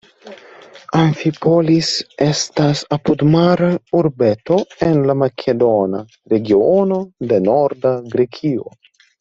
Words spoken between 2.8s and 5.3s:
apudmara urbeto en la